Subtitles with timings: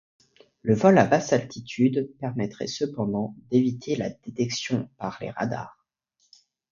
[0.63, 5.85] Le vol à basse altitude permettait cependant d'éviter la détection par les radars.